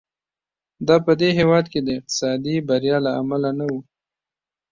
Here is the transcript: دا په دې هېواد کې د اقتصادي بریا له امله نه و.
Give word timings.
دا 0.87 0.95
په 1.05 1.11
دې 1.19 1.29
هېواد 1.39 1.65
کې 1.71 1.79
د 1.83 1.87
اقتصادي 1.97 2.55
بریا 2.67 2.97
له 3.05 3.11
امله 3.19 3.49
نه 3.59 3.65
و. 3.71 3.73